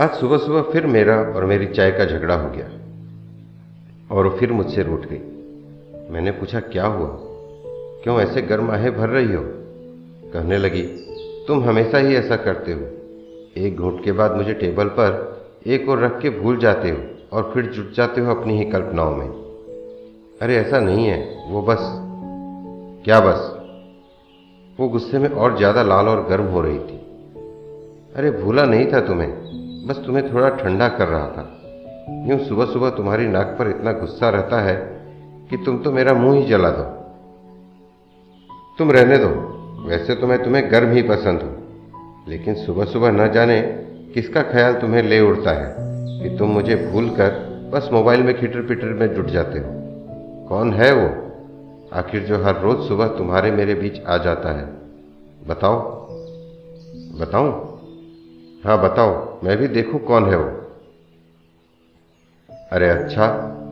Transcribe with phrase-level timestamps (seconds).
[0.00, 2.66] आज सुबह सुबह फिर मेरा और मेरी चाय का झगड़ा हो गया
[4.14, 5.18] और फिर मुझसे रूठ गई।
[6.12, 7.08] मैंने पूछा, क्या हुआ?
[8.02, 9.42] क्यों ऐसे गर्म आहे भर रही हो?
[10.32, 10.82] कहने लगी,
[11.48, 12.80] तुम हमेशा ही ऐसा करते हो।
[13.56, 16.98] एक घूंट के बाद मुझे टेबल पर एक और रख के भूल जाते हो
[17.32, 19.28] और फिर जुट जाते हो अपनी ही कल्पनाओं में।
[20.42, 21.78] अरे, ऐसा नहीं है, वो बस,
[23.04, 23.56] क्या बस?
[24.80, 26.98] वो गुस्से में और ज़्यादा लाल और गर्म हो रही थी।
[28.16, 29.57] अरे, भूला नहीं था तुम्हें?
[29.88, 31.54] बस तुम्हें थोड़ा ठंडा कर रहा था।
[32.26, 34.76] यूँ सुबह सुबह तुम्हारी नाक पर इतना गुस्सा रहता है
[35.50, 36.82] कि तुम तो मेरा मुँह ही जला दो।
[38.78, 39.28] तुम रहने दो।
[39.88, 41.58] वैसे तो मैं तुम्हें गर्म ही पसंद हूँ।
[42.28, 43.62] लेकिन सुबह सुबह न जाने
[44.14, 45.74] किसका ख्याल तुम्हें ले उड़ता है
[46.22, 49.66] कि तुम मुझे भूल कर बस मोबाइल में खिटर पिटर में जुट जाते हो।
[50.48, 51.32] कौन है वो?
[51.92, 54.66] आखिर जो हर रोज सुबह तुम्हारे मेरे बीच आ जाता है।
[55.46, 55.78] बताओ।
[57.20, 57.67] बताऊँ?
[58.68, 59.12] हाँ बताओ,
[59.44, 60.48] मैं भी देखूँ कौन है वो?
[62.72, 63.26] अरे अच्छा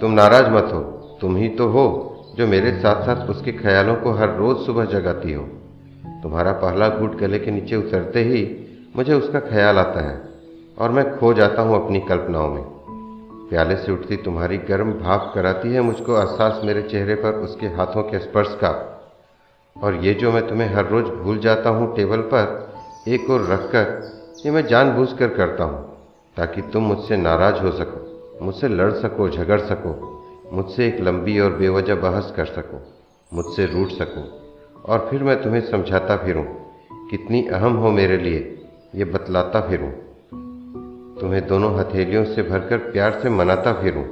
[0.00, 0.80] तुम नाराज़ मत हो,
[1.20, 1.84] तुम ही तो हो
[2.36, 5.42] जो मेरे साथ साथ उसके ख्यालों को हर रोज सुबह जगाती हो।
[6.22, 8.44] तुम्हारा पहला घूट गले के नीचे उतरते ही
[8.96, 10.20] मुझे उसका ख्याल आता है,
[10.78, 12.62] और मैं खो जाता हूँ अपनी कल्पनाओं में।
[13.50, 18.02] प्याले से उठती तुम्हारी गर्म भाप कराती है मुझको एहसास मेरे चेहरे पर उसके हाथों
[18.02, 18.78] के स्पर्श का।
[19.76, 22.58] और ये जो मैं तुम्हें हर रोज भूल जाता हूँ टेबल पर,
[23.08, 25.96] एक और रखकर ये मैं जानबूझ कर करता हूँ,
[26.36, 31.52] ताकि तुम मुझसे नाराज़ हो सको, मुझसे लड़ सको, झगड़ सको, मुझसे एक लंबी और
[31.52, 32.80] बेवजह बहस कर सको,
[33.36, 34.24] मुझसे रूठ सको,
[34.84, 36.44] और फिर मैं तुम्हें समझाता फिरूं,
[37.10, 39.90] कितनी अहम हो मेरे लिए ये बतलाता फिरूं।
[41.20, 44.04] तुम्हें दोनों हथेलियों से भरकर प्यार से मनाता फिरूं।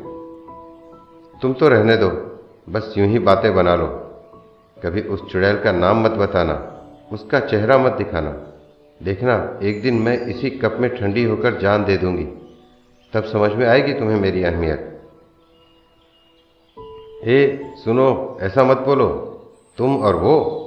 [1.42, 2.08] तुम तो रहने दो,
[2.68, 3.86] बस यूँ ही बातें बना लो।
[4.82, 6.54] कभी उस चुड़ैल का नाम मत बताना,
[7.12, 8.49] उसका चेहरा मत दिखाना।
[9.02, 12.24] देखना, एक दिन मैं इसी कप में ठंडी होकर जान दे दूँगी।
[13.12, 14.86] तब समझ में आएगी तुम्हें मेरी अहमियत।
[17.24, 19.08] ए सुनो, ऐसा मत बोलो।
[19.78, 20.66] तुम और वो।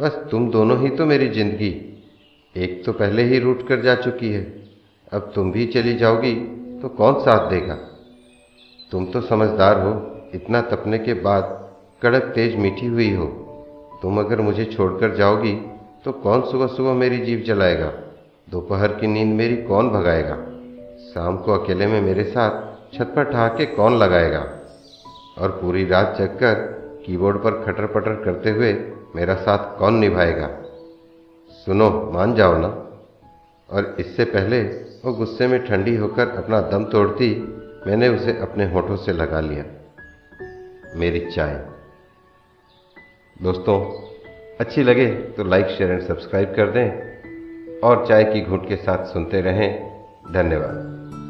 [0.00, 2.02] बस तुम दोनों ही तो मेरी ज़िंदगी।
[2.56, 4.70] एक तो पहले ही रूट कर जा चुकी है।
[5.12, 6.34] अब तुम भी चली जाओगी
[6.82, 7.74] तो कौन साथ देगा?
[8.90, 9.92] तुम तो समझदार हो,
[10.34, 13.26] इतना तपने के बाद कड़क तेज मीठी हुई हो।
[14.02, 15.52] तुम अगर मुझे छोड़कर जाओगी
[16.04, 17.92] तो कौन सुबह सुबह मेरी जीव जलाएगा?
[18.50, 20.34] दोपहर की नींद मेरी कौन भगाएगा?
[21.14, 24.40] शाम को अकेले में मेरे साथ छत पर ठहाके कौन लगाएगा?
[25.38, 26.54] और पूरी रात जगकर
[27.06, 28.72] कीबोर्ड पर खटर पटर करते हुए
[29.16, 30.50] मेरा साथ कौन निभाएगा?
[31.50, 32.66] सुनो, मान जाओ ना।
[33.70, 34.62] और इससे पहले
[35.04, 39.64] वो गुस्से में ठंडी होकर अपना दम तोड़ती मैंने उसे अपने होठों से लगा लिया।
[40.96, 41.66] मेरी चाय।
[43.42, 44.11] दोस्तों
[44.62, 45.06] अच्छी लगे
[45.36, 49.70] तो लाइक शेयर एंड सब्सक्राइब कर दें और चाय की घूट के साथ सुनते रहें।
[50.32, 51.01] धन्यवाद।